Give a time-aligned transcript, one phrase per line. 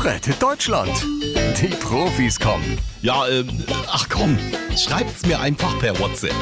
[0.00, 0.92] Rettet Deutschland.
[1.60, 2.78] Die Profis kommen.
[3.02, 3.48] Ja, ähm,
[3.88, 4.38] ach komm,
[4.76, 6.34] schreibt's mir einfach per WhatsApp.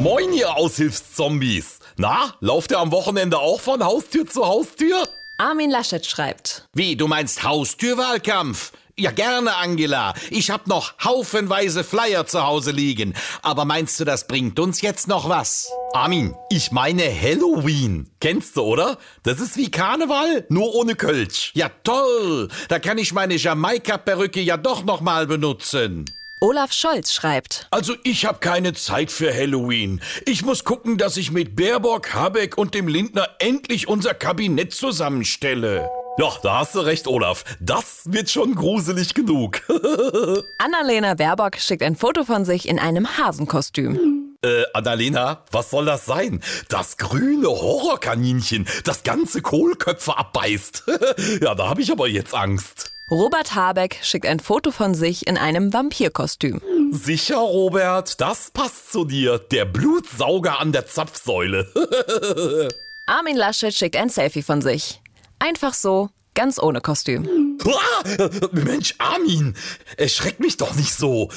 [0.00, 1.78] Moin, ihr Aushilfszombies.
[1.96, 5.04] Na, lauft ihr am Wochenende auch von Haustür zu Haustür?
[5.38, 6.66] Armin Laschet schreibt.
[6.74, 8.72] Wie, du meinst Haustürwahlkampf?
[8.98, 10.12] Ja, gerne, Angela.
[10.28, 13.14] Ich hab noch haufenweise Flyer zu Hause liegen.
[13.40, 15.70] Aber meinst du, das bringt uns jetzt noch was?
[15.94, 18.10] Armin, ich meine Halloween.
[18.20, 18.98] Kennst du, oder?
[19.22, 21.52] Das ist wie Karneval, nur ohne Kölsch.
[21.54, 22.48] Ja, toll.
[22.68, 26.04] Da kann ich meine Jamaika-Perücke ja doch noch mal benutzen.
[26.42, 27.68] Olaf Scholz schreibt.
[27.70, 30.02] Also ich habe keine Zeit für Halloween.
[30.26, 35.88] Ich muss gucken, dass ich mit Baerbock, Habeck und dem Lindner endlich unser Kabinett zusammenstelle.
[36.18, 37.42] Ja, da hast du recht, Olaf.
[37.58, 39.62] Das wird schon gruselig genug.
[40.58, 44.36] Annalena Baerbock schickt ein Foto von sich in einem Hasenkostüm.
[44.44, 46.42] Äh, Annalena, was soll das sein?
[46.68, 50.84] Das grüne Horrorkaninchen, das ganze Kohlköpfe abbeißt.
[51.40, 52.92] ja, da habe ich aber jetzt Angst.
[53.10, 56.60] Robert Habeck schickt ein Foto von sich in einem Vampirkostüm.
[56.90, 59.38] Sicher, Robert, das passt zu dir.
[59.38, 61.72] Der Blutsauger an der Zapfsäule.
[63.06, 65.01] Armin Laschet schickt ein Selfie von sich.
[65.42, 67.58] Einfach so, ganz ohne Kostüm.
[67.66, 69.56] Ah, Mensch, Armin,
[69.96, 71.30] erschreck mich doch nicht so.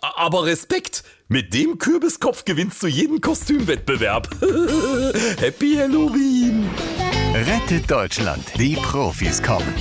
[0.00, 4.28] Aber Respekt, mit dem Kürbiskopf gewinnst du jeden Kostümwettbewerb.
[5.38, 6.68] Happy Halloween!
[7.32, 8.44] Rettet Deutschland.
[8.58, 9.72] Die Profis kommen.